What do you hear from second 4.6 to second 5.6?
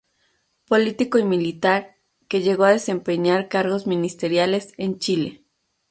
en Chile.